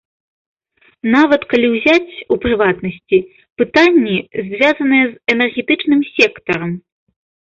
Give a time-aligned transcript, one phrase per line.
[1.15, 3.17] Нават калі ўзяць, у прыватнасці,
[3.61, 4.17] пытанні,
[4.49, 6.71] звязаныя з энергетычным сектарам.